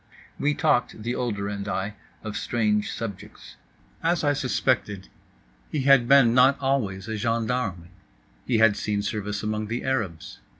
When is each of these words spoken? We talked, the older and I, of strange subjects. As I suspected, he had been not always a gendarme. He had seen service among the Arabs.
We 0.39 0.55
talked, 0.55 1.03
the 1.03 1.13
older 1.13 1.47
and 1.47 1.67
I, 1.67 1.93
of 2.23 2.35
strange 2.35 2.91
subjects. 2.91 3.55
As 4.01 4.23
I 4.23 4.33
suspected, 4.33 5.09
he 5.71 5.81
had 5.81 6.07
been 6.07 6.33
not 6.33 6.57
always 6.59 7.07
a 7.07 7.17
gendarme. 7.17 7.89
He 8.47 8.57
had 8.57 8.75
seen 8.75 9.03
service 9.03 9.43
among 9.43 9.67
the 9.67 9.83
Arabs. 9.83 10.39